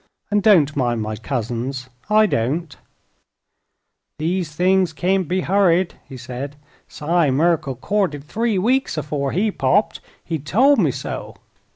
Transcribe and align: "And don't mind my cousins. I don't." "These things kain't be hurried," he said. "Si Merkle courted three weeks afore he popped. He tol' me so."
"And 0.31 0.41
don't 0.41 0.75
mind 0.75 1.03
my 1.03 1.15
cousins. 1.15 1.87
I 2.09 2.25
don't." 2.25 2.75
"These 4.17 4.51
things 4.55 4.93
kain't 4.93 5.27
be 5.27 5.41
hurried," 5.41 5.93
he 6.09 6.17
said. 6.17 6.55
"Si 6.87 7.29
Merkle 7.29 7.75
courted 7.75 8.23
three 8.23 8.57
weeks 8.57 8.97
afore 8.97 9.31
he 9.31 9.51
popped. 9.51 9.99
He 10.23 10.39
tol' 10.39 10.77
me 10.77 10.89
so." 10.89 11.35